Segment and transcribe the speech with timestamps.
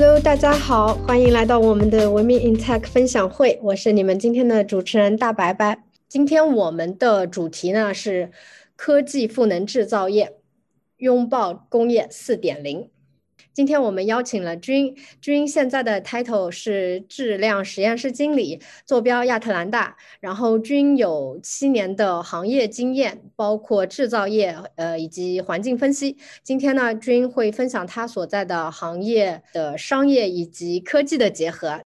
[0.00, 5.82] Hello，大家好，欢迎来到我们的文明 in Tech 分享会，我是你们今天的主持人大白白。
[6.06, 8.30] 今天我们的主题呢是
[8.76, 10.36] 科技赋能制造业，
[10.98, 12.88] 拥抱工业四点零。
[13.52, 19.96] 今天我们邀请了君，君现在的 title 是质量实验室经理，坐标亚特兰大。
[20.20, 26.16] 然后君有七年的行业经验，包括制造业，呃以及环境分析。
[26.44, 31.80] 今天呢，君会分享他所在的行业的商业以及科技的结合。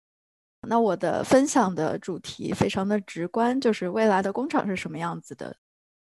[0.69, 5.57] 那我的分享的主题非常的直观，就是未来的工厂是什么样子的。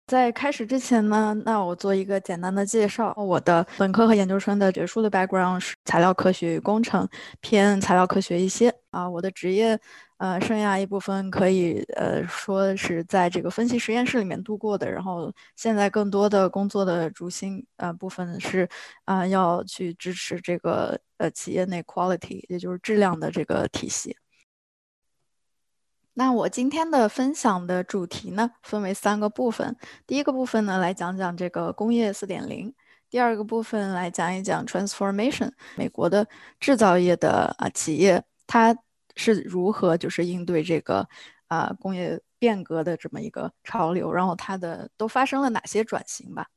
[0.10, 3.14] 在开始之前呢，那我做一个简单的介绍。
[3.16, 7.08] 我的本科和研究生的学术的 background 是材料科学与工程，
[7.42, 9.08] 偏材料科学一些啊。
[9.08, 9.80] 我的职业
[10.18, 18.68] 呃生涯一部分可以呃说是在这个分析实验室里面度过的，然后现在更多的工作的主心呃部分是
[19.06, 24.18] 啊要去支持这个呃企业内 quality，也就是质量的这个体系。
[26.14, 29.78] 那我今天的分享的主题呢，分为三个部分。
[30.06, 32.74] 第一个部分呢，来讲讲这个工业四点零；
[33.10, 36.28] 第二个部分来讲一讲 transformation，美国的
[36.60, 38.76] 制造业的啊企业，它
[39.16, 41.08] 是如何就是应对这个
[41.48, 46.48] 啊工业变革的这么一个潮流，然后它的都发生了哪些转型吧。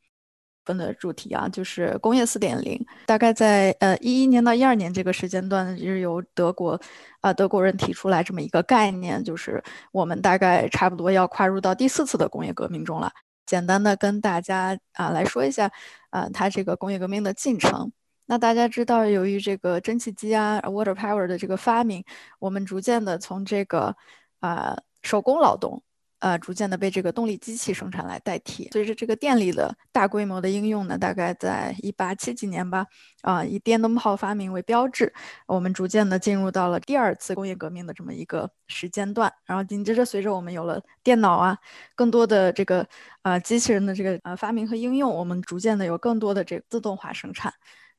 [0.64, 6.80] 分的主题啊，就是工业四点零，大概在呃一一年到一二年这个时间段，就是由德国
[7.20, 13.12] 啊德国人提出来这么一个概念，就是我们大概差不多要跨入到第四次的工业革命中了。
[13.44, 15.70] 简单的跟大家啊来说一下，
[16.10, 17.90] 啊它这个工业革命的进程。
[18.26, 22.02] 那大家知道，由于这个蒸汽机啊 water power 的这个发明，
[22.38, 23.94] 我们逐渐的从这个
[24.40, 25.82] 啊手工劳动。
[26.22, 28.68] 呃，逐渐的被这个动力机器生产来代替。
[28.70, 32.86] 随着这个电力的大规模的应用呢，大概在一八七几年吧，
[33.22, 35.12] 啊，以电灯泡发明为标志，
[35.48, 39.32] 我们逐渐的进入到了第二次工业革命的这么一个时间段。
[39.44, 41.58] 然后紧接着，随着我们有了电脑啊，
[41.96, 42.86] 更多的这个
[43.22, 47.52] 呃机器人的这个呃发明和应用，我们逐渐的有更多的这个自动化生产。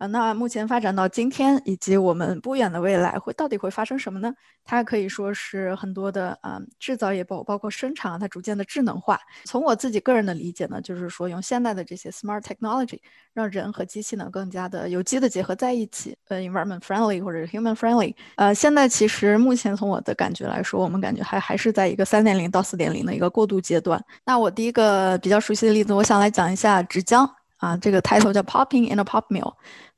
[0.07, 4.33] 那目前发展到今天，以及我们不远的未来，会到底会发生什么呢？
[4.63, 9.19] 它可以说是很多的啊，制造业包包括生产，它逐渐的智能化。
[9.45, 12.99] 从我自己个人的理解呢，就是说用现代的这些 smart technology，
[13.33, 18.15] 让人和机器呢更加的有机的结合在一起，呃，environment friendly 或者 human friendly。
[18.35, 24.03] 呃，现在其实目前从我的感觉来说，我们感觉还还是在一个三点零到四点零的一个过渡阶段。
[24.25, 27.29] 那我第一个比较熟悉的例子，我想来讲一下纸浆。
[27.57, 29.53] 啊，这个 title 叫 popping in a pop mill。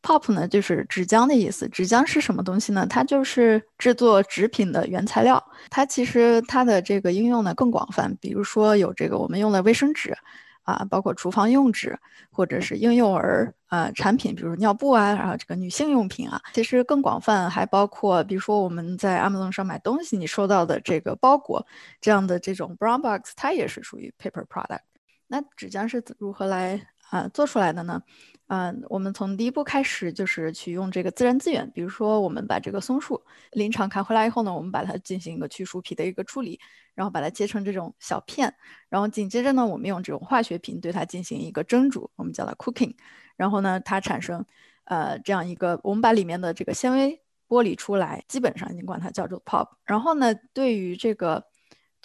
[0.05, 1.67] Pop 呢就是纸浆的意思。
[1.69, 2.85] 纸浆是什么东西呢？
[2.87, 5.43] 它就是制作纸品的原材料。
[5.71, 10.15] 它其实它的这个应用呢更广泛，比如说有这个我们用的卫生纸
[10.61, 11.97] 啊，包括厨房用纸，
[12.31, 16.39] 或者是婴幼儿啊产品，比如尿布啊，然后这个女性用品啊。
[16.53, 21.65] 其实更广泛，还包括比如说我们在 Amazon 上买东西，你收到的这个包裹
[21.99, 24.81] 这样的这种 brown box，它也是属于 paper product。
[25.27, 26.79] 那纸浆是如何来？
[27.11, 28.01] 啊，做出来的呢？
[28.47, 36.59] 嗯，我们从第一步开始就是去用这个自然资源，比如说我们把这个松树林场砍回来以后呢，我们把它进行一个去树皮的一个处理，
[36.93, 38.53] 然后把它切成这种小片，
[38.87, 42.93] 然后紧接着呢，我们用这种化学品对它进行一个蒸煮，我们叫它 cooking，
[43.35, 44.45] 然后呢，它产生
[44.83, 51.43] 呃这样一个，我们把里面的这个纤维剥离出来，基本上你管它叫做 pop，然后呢，对于这个。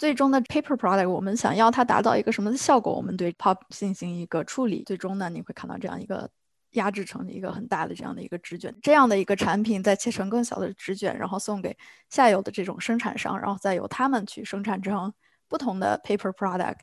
[0.01, 2.91] 最终的 paper product，我们想要它达到一个什么的效果？
[2.91, 6.27] 我们对 pop 进行一个处理，最终呢，你会看到这样一个
[6.71, 11.77] 压制成一个很大的这样的一个纸卷，这样的一个产品再切成更小的纸卷，然后送给
[12.09, 15.13] 下游的这种生产商，然后再由他们去生产成
[15.47, 16.77] 不同的 paper product。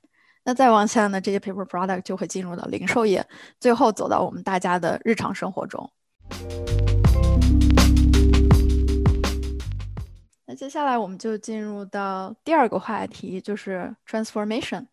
[0.45, 3.27] 那再往下呢，这些 paper product 就会进入到零售业，
[3.59, 5.91] 最后走到我们大家的日常生活中。
[10.51, 14.87] 那接下来我们就进入到第二个话题，就是 transformation。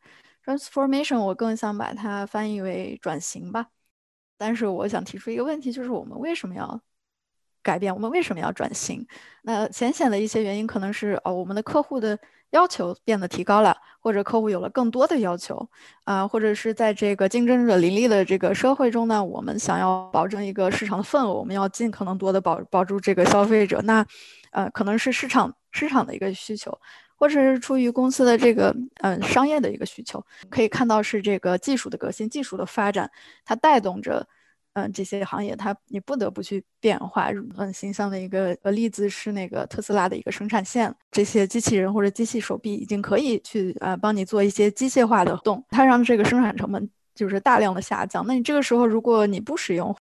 [0.43, 3.69] transformation 我更想把它翻译为转型吧。
[4.37, 6.81] 但是我想提出一个问题，就是我们为什么要
[7.65, 7.91] 改变？
[7.91, 9.03] 我们为什么要转型？
[9.41, 12.17] 那浅显的一些原因可能是哦，我们的客户的
[12.51, 15.67] 要求变得提高了，或者客户有了更多的要求
[16.03, 23.81] 啊，或者是在这个竞争者林立的这个社会中呢，我们想要保证一个市场的份额，我们要尽可能多的保保住这个消费者。
[23.81, 24.05] 那
[24.51, 26.79] 呃，可能是市场市场的一个需求，
[27.17, 33.11] 或者是出于公司的这个嗯商业的一个需求，可以看到是这个技术的革新、技术的发展，
[33.43, 34.25] 它带动着
[34.75, 37.29] 嗯这些行业，它你不得不去变化。
[37.55, 48.25] 很形象的一个例子是那个特斯拉的一个生产线，这些机器人或者机器手臂已经可以去呃帮你做一些机械化的动，它让这个生产成本就是大量的下降。
[48.27, 49.95] 那你这个时候如果你不使用，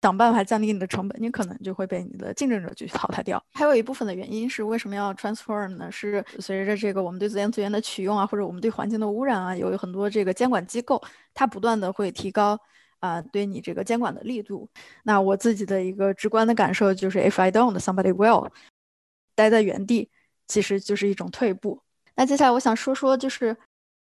[0.00, 3.42] 想办法降低你的成本，你可能就会被你的竞争者去淘汰掉。
[3.52, 5.90] 还有一部分的原因是为什么要 transform 呢？
[5.90, 12.58] 是随着这个我们对自然资源的取用啊，或者我们对环境的污染啊，有很多这个监管机构，它不断的会提高
[13.04, 14.68] 啊对你这个监管的力度。
[15.02, 18.50] 那我自己的一个直观的感受就是，if I don't, somebody will。
[19.36, 20.10] 待在原地
[20.48, 21.80] 其实就是一种退步。
[22.14, 23.56] 那接下来我想说说就是。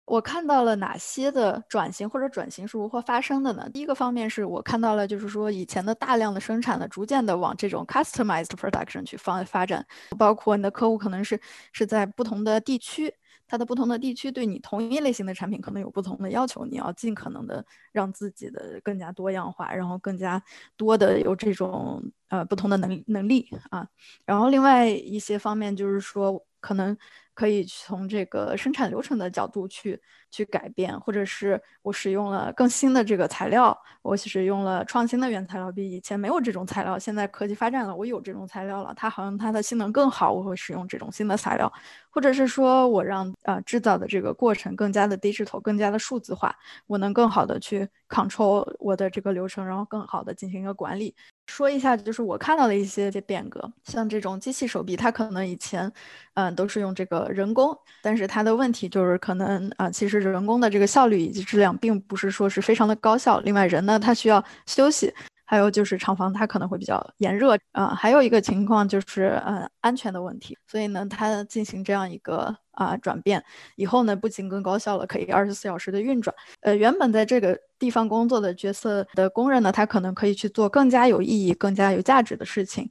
[0.08, 3.68] 我看到了哪些的转型或者转型是如何发生的呢？
[3.74, 9.84] 第一个方面是我看到了，就是说以前的大量的生产呢，逐渐的往这种 customized production 去发发展，
[10.16, 11.42] 包括你的客户可能是
[11.74, 13.12] 是在不同的地区，
[13.47, 20.42] 它的不同的地区对你同一类型的产品可能有不同的要求，你要尽可能的让自己的更加多样化，然后更加
[20.77, 23.88] 多的有这种呃不同的能能力啊。
[24.25, 26.97] 然后另外一些方面就是说可能。
[27.36, 30.02] 可以从这个生产流程的角度去
[30.32, 41.72] 去改变，或者是我使用了更新的这个材料，我使用了创新的原材料，比以前没有这种材料，现在科技发展了，我有这种材料了，它好像它的性能更好，我会使用这种新的材料，
[42.10, 46.56] 或者是说我让呃制造的这个过程更加的 digital，更加的数字化，
[46.88, 51.14] 我能更好的去 control 我的这个流程，然后更好的进行一个管理。
[51.48, 55.92] 说一下，就是我看到的一些这变革，像这种机器手臂，它可能以前，
[56.34, 63.39] 嗯，都是用这个人工，但是它的问题就是可能啊，其实人工的这个效率以及质量并不是说是非常的高效。
[63.42, 65.13] 另外，人呢，他需要休息。
[65.48, 73.44] 还有就是厂房它可能会比较炎热啊，还有一个情况就是呃安全的问题，所以呢它进行这样一个啊转变
[73.75, 76.36] 以后呢，不仅更高效了，可以二十四小时的运转。
[76.62, 82.89] 呃，原本在这个地方工作的角色的工人呢，他可能可以去做更加有意义、更加有价值的事情。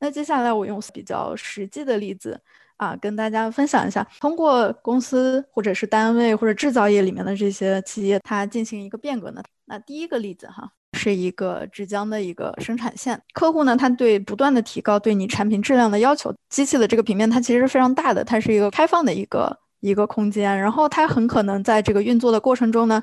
[0.00, 2.40] 那接下来我用比较实际的例子
[2.76, 9.42] 啊，跟大家分享一下，通过公司或者是单位或者制造业里面的这些企业，它进行一个变革呢。
[9.64, 10.70] 那第一个例子哈。
[10.92, 16.34] 是一个纸浆的一个生产线，客户呢，他对不断的提高对你产品质量的要求。
[16.48, 23.02] 机器的这个平面它其实是非常大的，它是一个开放的一个一个空间，然后它很可能在这个运作的过程中呢，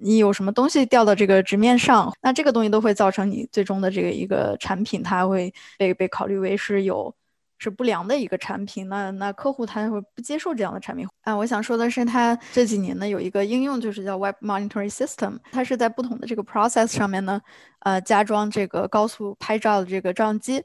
[0.00, 7.14] 你有什么东西掉到这个直面上，那这个东西都会造成你最终的这个一个产品，它会被被考虑为是有。
[7.58, 11.34] 是不良的一个产品，那那客户他会不接受这样的产品啊。
[11.34, 17.40] 我想说的是，他这几年呢有一个应用，就是叫 Web Monitoring System，它是在不同的这个 process 上面呢，
[17.80, 20.62] 呃，加装这个高速拍照的这个照相机，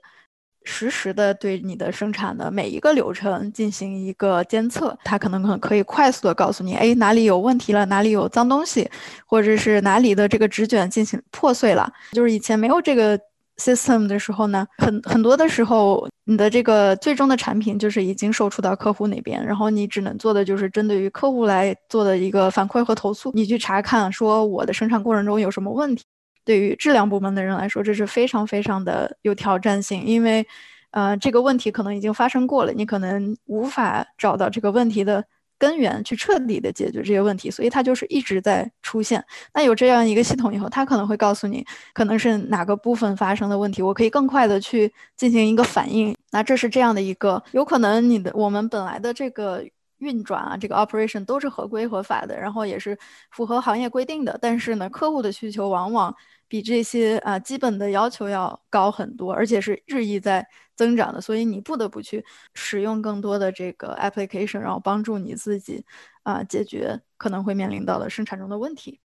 [0.63, 4.95] 实时的对你的生产的每一个流程进行一个监测。
[5.03, 8.87] 它可能可可以快速的告诉你，哎，哪里有问题了，哪里有脏东西，
[9.25, 13.19] 或者是哪里的这个纸卷进行破碎了，就是以前没有这个。
[13.63, 26.03] System 的时候呢，很很多的时候，你的这个最终的产品就是已经售出到客户那边，然后你只能做的就是针对于客户来做的一个反馈和投诉，你去查看说我的生产过程中有什么问题。
[26.45, 30.45] 对于质量部门的人来说，这是非常非常的有挑战性，因为，
[30.91, 35.23] 呃，这个问题可能已经发生过了，你可能无法找到这个问题的。
[35.63, 39.23] 根源去彻底的解决这些问题，所以它就是一直在出现。
[39.53, 46.13] 那有这样一个系统以后，它可能会告诉你，可能是哪个部分发生的问题，我可以更快的去进行一个反应。
[46.31, 49.63] 那这是这样的一个，有可能你的我们本来的这个
[49.99, 52.97] 运转啊，这个 operation 都是合规合法的，然后也是
[53.31, 54.37] 符合行业规定的。
[54.41, 56.13] 但是呢，客户的需求往往
[56.49, 60.45] 比这些啊基本的要求要高很多，而且是日益在。
[60.75, 65.85] 增长的，所以你不得不去使用更多的这个 application，然后帮助你自己
[66.23, 68.99] 啊解决可能会面临到的生产中的问题。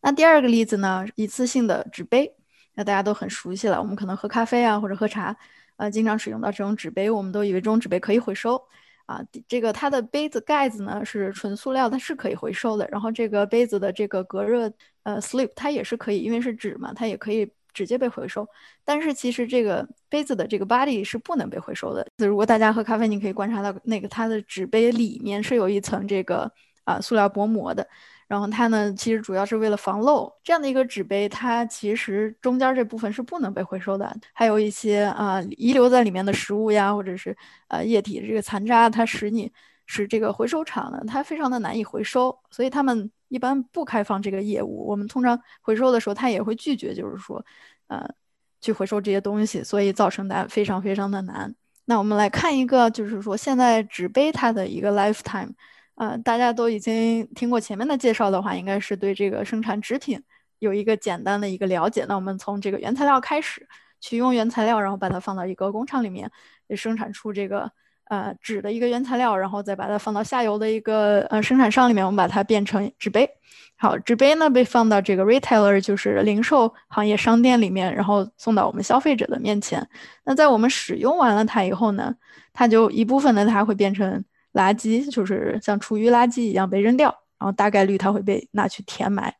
[0.00, 2.36] 那第二个例子呢，一次性的纸杯，
[2.74, 3.80] 那大家都很熟悉了。
[3.80, 5.36] 我们可能喝咖啡啊或者喝茶，
[5.76, 8.62] 呃，经常使用到这种纸杯，我们都以为这种纸杯可以回收
[9.06, 9.20] 啊。
[9.48, 12.86] 这个它的杯子盖子呢是纯塑料，它是可以回收的。
[12.90, 17.50] 然后这个杯子的这个隔热呃 slip 它也是可以，因为是纸嘛，它也可以。
[17.76, 18.48] 直接被回收，
[18.86, 22.06] 但是其实这个杯子的这个 body 是不能被回收的。
[22.16, 26.50] 如果大家喝咖啡，你可以观察到那个它的纸杯里面是有一层这个
[26.84, 27.86] 啊塑料薄膜的，
[28.26, 30.32] 然后它呢其实主要是为了防漏。
[30.42, 34.16] 这样的一个纸杯，它其实中间这部分是不能被回收的。
[34.32, 37.36] 还有一些啊遗留在里面的食物呀，或者是
[37.68, 39.52] 呃液体这个残渣，它使你
[39.84, 43.10] 使这个回收厂呢它非常的难以回收，所以他们。
[43.28, 47.44] 一般不开放这个业务，我们通常回收的时候，他也会拒绝，就是说，
[47.88, 48.08] 呃，
[48.60, 51.54] 去回收这些东西，所以造成的非常非常的难。
[51.86, 55.50] 那我们来看一个，就是说现在纸杯它的一个 lifetime，
[55.96, 60.22] 呃，大家都已经听过前面的介绍的话，应该是对这个生产纸品
[60.58, 62.04] 有一个简单的一个了解。
[62.08, 63.68] 那我们从这个原材料开始，
[64.00, 66.30] 取用原材料，然后把它放到一个工厂里面，
[66.76, 67.72] 生产出这个。
[68.08, 73.28] 呃，纸的一个原材料，然后再把它放到下游的一个呃生产商里面，我们把它变成纸杯。
[73.78, 79.86] 好，纸杯呢被放到这个 retailer，就是零售行业商店里面，然后送到我们消费者的面前。
[80.24, 82.14] 那在我们使用完了它以后呢，
[82.52, 87.08] 它就一部分呢它会变成垃圾，就是像厨余垃圾一样被扔掉，
[87.38, 89.34] 然后大概率它会被拿去填埋。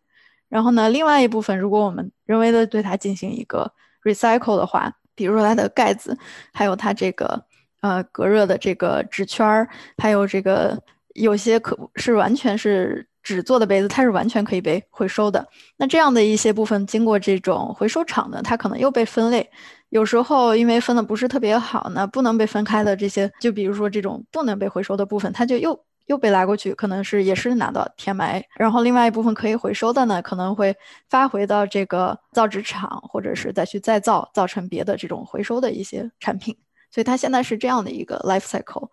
[0.49, 6.19] 然后呢，另外一部分，如果我们人为的对它进行一个 recycle 的话，比如说它的盖子，
[6.53, 7.45] 还有它这个。
[7.87, 10.77] 呃，隔热的这个纸圈儿，还有这个
[11.15, 15.47] 有些可是完全是纸做的杯子，它是完全可以被回收的。
[15.77, 19.49] 那这样的一些部分经过这种回收厂呢，它可能又被分类。
[19.91, 28.43] 有时候因为分的不是特别好呢，不能被分开的这些，就比如说这种不能被回收的部分，它就又又被拉过去，可能是也是拿到填埋。
[28.59, 30.75] 然后另外一部分可以回收的呢，可能会
[31.09, 36.57] 发回到这个造纸厂，或者是再去再造，造成别的这种回收的一些产品。
[36.91, 38.91] 所以它现在是这样的一个 life cycle。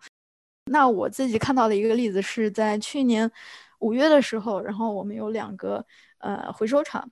[0.66, 3.30] 那我自己看到的一个例子是在去年
[3.80, 5.84] 五月的时候，然后我们有两个
[6.18, 7.10] 呃回收厂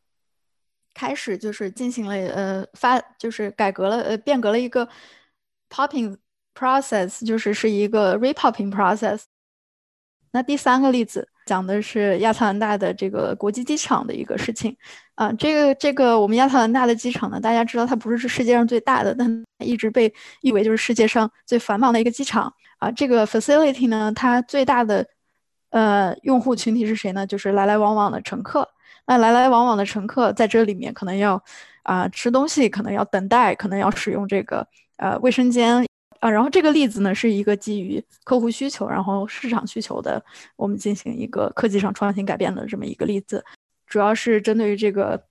[0.94, 4.88] 开始就是进行了呃发就是改革了呃变革了一个
[5.68, 6.16] popping
[6.54, 9.24] process，就是是一个 repopping process。
[10.30, 14.76] 那第三个例子讲的是亚特兰大的这个国际机场的一个事情。
[15.14, 22.90] 啊，这个这个我们亚特兰大的机场呢，大家知道它不是世界上最大的，但它一直被誉为就是世界上最繁忙的一个机场啊。
[22.90, 25.06] 这个 facility 呢，它最大的
[25.70, 27.26] 呃用户群体是谁呢？
[27.26, 28.68] 就是来来往往的乘客。
[29.06, 31.42] 那来来往往的乘客在这里面可能要
[31.82, 35.84] 啊吃东西，可能要等待，可能要使用这个呃卫生间
[36.22, 36.30] 啊。
[36.30, 40.24] 然后这个例子呢，是一个基于客户需求，然后市场需求的，
[40.56, 43.44] 我们进行一个科技上创新改变的这么一个例子。
[43.86, 45.22] 主要是针对于这个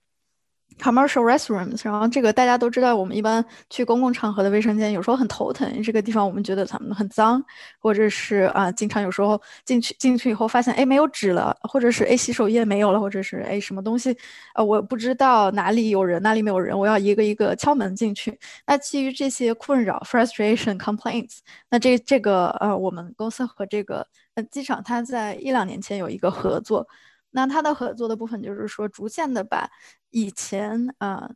[0.80, 7.42] commercial restrooms，然后这个大家都知道，我们一般去公共场合的卫生间有时候很头疼，这个地方我们觉得他们很脏，
[7.78, 14.16] 或者是啊，经常有时候进去进去以后发现哎没有纸了，或者是哎洗手液没有了，或者是哎什么东西，
[14.54, 18.38] 呃我不知道哪里有人哪里没有人，我要一个一个敲门进去。
[18.66, 21.38] 那基于这些困扰 frustration complaints，
[21.70, 26.86] 那这这个呃我们公司和这个呃机场它在一两年前有一个合作。
[27.32, 29.68] 那它的合作的部分就是说，逐渐的把
[30.10, 31.28] 以前啊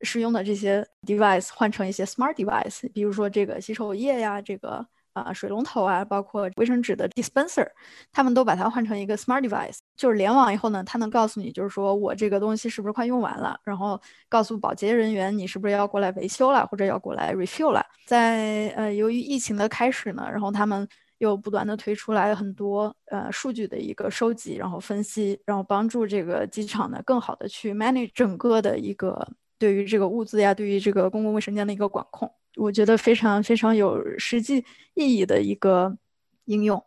[0.00, 7.66] 使用的这些 device 换成一些 smart device，比如说这个洗手液呀，这个啊水龙头啊，包括卫生纸的 dispenser，
[8.12, 17.84] 他们都把它换成一个 smart device，就是联网以后呢，它能告诉你，就是说我这个东西是不是快用完了，然后告诉保洁人员你是不是要过来维修了，或者要过来 refill 了。
[18.06, 20.88] 在呃由于疫情的开始呢，然后他们。
[21.18, 29.26] 又不断的推出来很多呃数据的一个收集，然后分析，然后帮助这个机场呢更好的去 manage 整个的一个
[29.58, 35.96] 对于这个物资呀，对于这个公共卫生间的一个管控，我觉得非常非常有实际意义的一个
[36.44, 36.84] 应用。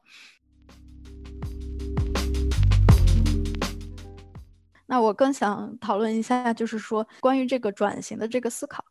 [4.86, 8.86] 那我更想讨论一下，就是说关于这个转型的这个思考，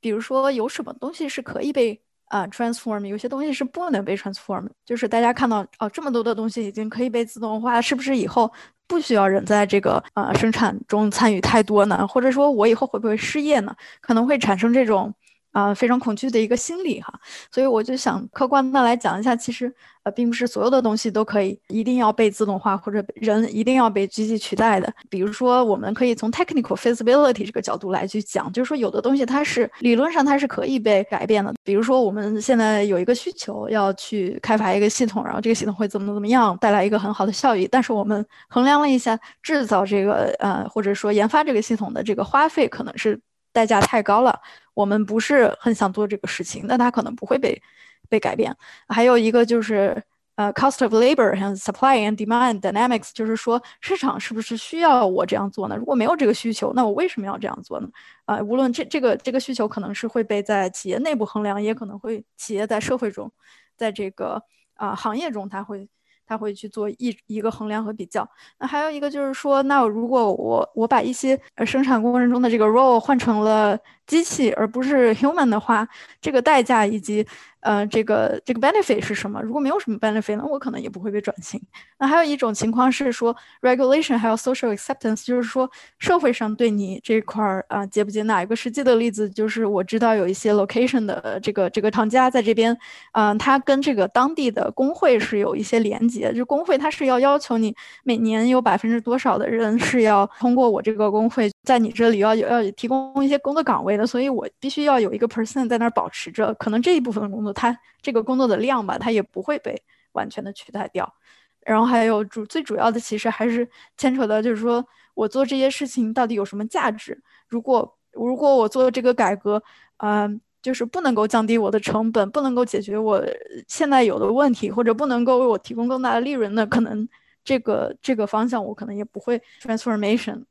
[0.00, 2.02] 比如说有什么东西是可以被。
[2.26, 8.50] 啊，transform 有些东西是不能被 transform，就是大家看到哦，这么多的东西已经可以被自动化，是不是以后
[8.86, 12.06] 不需要人在这个呃生产中参与太多呢？
[12.06, 13.74] 或者说我以后会不会失业呢？
[14.00, 15.12] 可能会产生这种。
[15.56, 17.18] 啊，非常恐惧的一个心理哈，
[17.50, 24.92] 所以我就想客观的来讲一下，其实呃，并不是所有的东西都可以一定要被自动化或者人一定要被机器取代的。
[25.08, 31.54] 比如说，我们可以从 technical feasibility 这个角度来去讲，就是说有的东西它是理论上它是可以被改变的。
[31.64, 43.18] 比如说，我们现在有一个需求要去开发一个系统，然后这个系统会怎么怎么样，带来一个很好的效益，但是我们衡量了一下制造这个呃或者说研发这个系统的这个花费可能是
[43.56, 44.38] 代价太高了。
[44.74, 47.62] 我们不是很想做这个事情，那它可能不会被
[48.10, 48.54] 被改变。
[48.86, 50.02] 还有一个就是
[50.34, 55.74] 呃，cost of labor 和 supply and demand dynamics，就是说市场是不是需要我这样做呢？
[55.74, 57.88] 如果没有这个需求，那我为什么要这样做呢？
[58.26, 63.32] 啊，无论这这个这个需求可能是会被在企业内部衡量，也可能会企业在社会中，
[63.78, 64.42] 在这个
[64.74, 65.88] 啊行业中，它会。
[66.26, 68.28] 他会去做一一个衡量和比较。
[68.58, 75.86] 那还有一个就是说，那如果我我把一些呃生产过程中的这个 role 换成了机器，而不是 human 的话，
[76.20, 77.26] 这个代价以及
[77.60, 79.40] 呃，这个这个 benefit 是什么？
[79.42, 81.60] 如果没有什么 benefit，那我可能也不会被转型。
[81.98, 88.42] 那还有一种情况是说 regulation 还有 social acceptance，就是说社会上对你这块儿啊接不接纳。
[88.42, 92.76] 一个实际的例子就是我知道有一些 location 的这个这个厂家在这边，
[93.12, 107.52] 嗯，它跟这个当地的工会是有一些连接，就工会它是要要求你每年有百分之多少的人是要通过我这个工会在你这里要有要提供一些工作岗位的，所以我必须要有一个 person 在那儿保持着，可能这一部分工作。
[107.54, 109.80] 它这个工作的量吧，它也不会被
[110.12, 111.14] 完全的取代掉。
[111.60, 114.84] 然后还有主最主要的，其实还是牵扯到，就是说
[115.14, 117.20] 我做这些事情到底有什么价值？
[117.48, 119.62] 如果如果我做这个改革，
[119.98, 123.24] 嗯，就是不能够降低我的成本，不能够解决我
[123.66, 127.08] 现在有的问题，或者不能够为我提供更大的利润，那可能
[127.44, 130.44] 这个这个方向我可能也不会 transformation。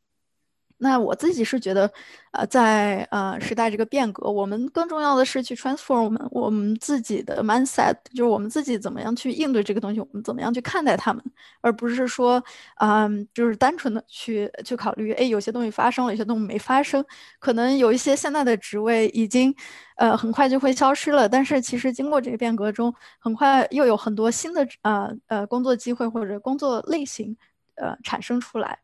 [0.78, 1.90] 那我自己是觉得，
[2.32, 11.24] 呃，在呃时代这个变革，我们更重要的是去 transform 我们我们自己的 mindset，就是我们自己怎么样去应对这个东西，我们怎么样去看待他们，
[11.62, 12.44] 而不是说，
[12.82, 17.04] 嗯，就是单纯的去去考虑，哎，有些东西发生了，有些东西没发生，
[17.40, 19.56] 可能有一些现在的职位已经，
[19.96, 27.38] 呃，很快就会消失了，但是其实经过这个变革中，很快又有很多新的呃呃工作机会或者工作类型，
[27.76, 28.80] 呃产生出来。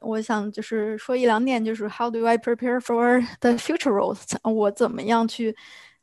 [0.00, 4.22] 我想就是说一两点，就是 How do I prepare for the future roles？
[4.42, 5.56] 我怎么样去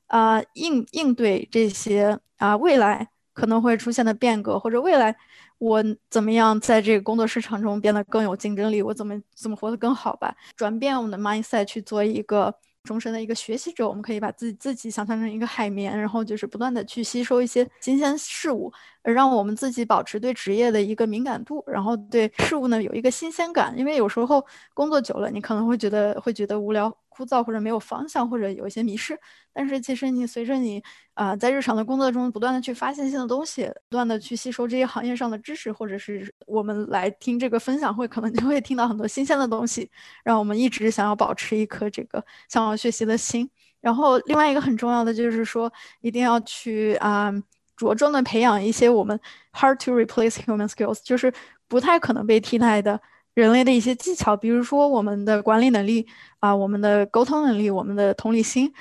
[0.08, 5.16] 啊应应对这些啊未来可能会出现的变革，或者未来
[5.58, 8.82] 我怎么样在这个工作市场中变得更有竞争力？
[8.82, 10.36] 我怎么怎么活得更好吧？
[10.56, 12.54] 转变我们的 mindset 去做一个
[12.86, 13.86] 终身的一个学习者。
[13.86, 18.72] 我们可以把自己自己想象成一个海绵，然后就是不断的去吸收一些新鲜事物。
[19.04, 23.78] 让我们自己保持对职业的一个敏感度，然后对事物呢有一个新鲜感。
[23.78, 29.18] 因为有时候工作久了，你可能会觉得会觉得无聊、枯燥，或者没有方向，或者有一些迷失。
[29.54, 39.90] 但是其实你随着你啊在日常的工作中不断的去发现新的东西，不断的去吸收这些行业上的知识，或者是我们来听这个分享会，可能就会听到很多新鲜的东西，
[40.24, 43.50] 让我们一直想要保持一颗这个向往学习的心。
[43.80, 47.34] 然后另外一个很重要的就是说，一定要去啊。
[47.78, 49.20] 着重的培养一些我们
[49.52, 51.34] hard to replace human skills，就是
[51.68, 52.98] 不太可能被替代的
[53.36, 56.08] 人类的一些技巧，比如说我们的管理能力
[56.40, 58.74] 啊，我们的沟通能力，我们的同理心。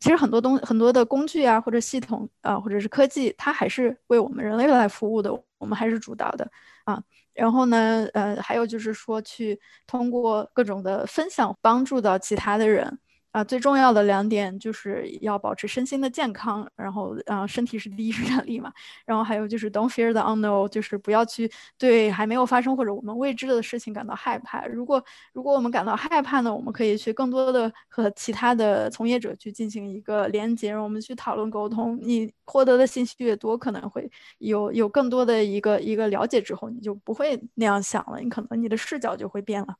[0.00, 6.50] 其实很多东很多的工具啊，或者系统啊，或者是科技，它还是为我们人类来服务的，我们还是主导的
[6.84, 7.02] 啊。
[7.34, 12.98] 然后呢，呃，还有就是说去通过各种的分享，帮助到其他的人。
[13.32, 18.72] 啊，最重要的两点就是要保持身心的健康，然后，啊，身体是第一生产力嘛。
[19.06, 24.66] 然后还有就是 don't fear the unknown，就是不要去对还没有发生或者我们未知的事情感到害怕。
[24.66, 31.96] 如果如果我们感到害怕呢，我们可以去更多的和其他的从业者去进行一个连接，我们去讨论沟通。
[32.02, 39.76] 你获得的信息越多，可能会有有更多的一个一个了解之后，你就不会那样想了，你可能你的视角就会变了。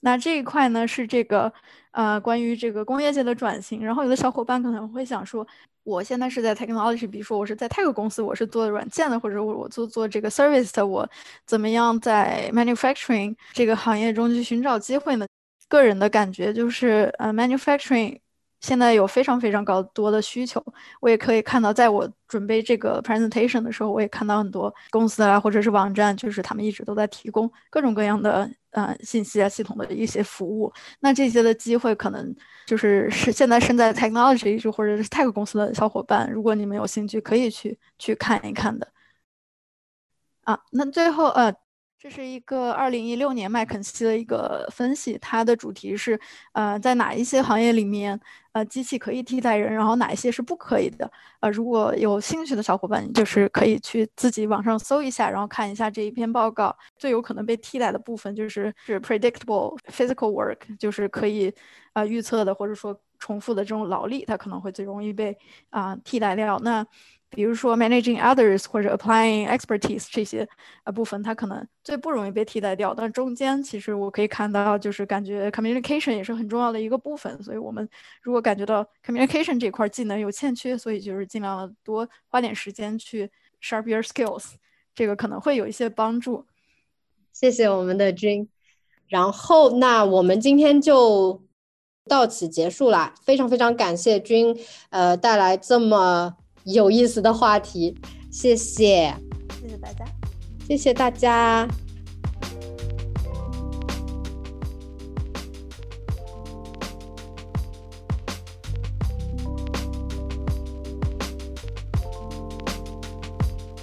[0.00, 1.52] 那这一块呢是这个，
[1.92, 3.84] 呃，关于这个工业界的转型。
[3.84, 5.46] 然后有的小伙伴可能会想说，
[5.82, 11.08] 我现在是在 technology，比如说我是在泰克公司，我是做软件的，或者我我做做这个 service 的，我
[11.46, 15.26] 怎么样在 manufacturing 这个行业中去寻找机会呢？
[15.68, 18.18] 个人的感觉就是，呃，manufacturing。
[18.60, 20.62] 现在有非常非常高多的需求，
[21.00, 30.72] 我也可以看到，在我准备这个 presentation 的时候，我也看到很多公司啊，或者是网站，就是他们一直都在提供各种各样的呃信息啊系统的一些服务。
[31.00, 32.34] 那这些的机会可能
[32.66, 38.86] 就是是现在身在 technology 或者是 tech 公司的小伙伴，如果你们有兴趣，可以去去看一看的。
[40.44, 41.54] 啊，那最后呃。
[42.02, 46.18] 这是一个二零一六年麦肯锡的一个分析，它的主题是，
[46.52, 48.18] 呃，在哪一些行业里面，
[48.52, 51.12] 呃，机器可以替代人，然后哪一些是不可以的。
[51.40, 56.74] 呃，如果有兴趣的小伙伴，就是可以去自己网上搜一下，然后看一下这一篇报告。
[56.96, 61.52] 最有可能被替代的部分就是是 predictable physical work，就是可以
[61.92, 65.36] 呃预测的或者说重复的这种劳力，它可能会最容易被
[65.68, 66.58] 啊替代掉。
[66.60, 66.82] 那
[67.30, 70.46] 比如说 managing others 或者 applying expertise 这些
[70.82, 72.92] 呃部分，它可能最不容易被替代掉。
[72.92, 77.40] 但中间其实我可以看到，就是感觉 communication 也是很重要的一个部分。
[77.40, 77.88] 所以我们
[78.20, 83.30] 如果感觉到 communication 这块技能有欠缺，所以就是尽量多花点时间去
[83.62, 84.54] sharp your skills，
[84.92, 86.44] 这个可能会有一些帮助。
[87.32, 88.48] 谢谢我们的君。
[89.06, 91.44] 然后那我们今天就
[92.08, 93.14] 到此结束了。
[93.24, 96.36] 非常非常感谢君，呃，带来这么。
[96.64, 97.96] 有意思的话题
[98.30, 99.14] 谢谢
[99.60, 100.04] 谢谢大家
[100.66, 101.68] 谢谢大家。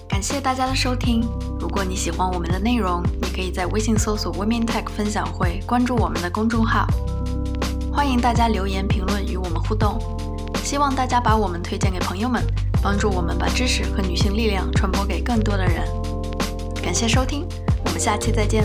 [0.08, 1.22] 感谢大家的收听
[1.60, 6.88] 如果你喜欢我们的内容你可以在微信搜索 women tech 分享会关注我们的公众号。
[7.92, 10.00] 欢迎大家留言评论与我们互动
[10.64, 12.42] 希望大家把我们推荐给朋友们。
[12.90, 15.84] 帮助我们把知识和女性力量传播给更多的人。
[16.82, 17.46] 感谢收听
[17.84, 18.64] 我们下期再见。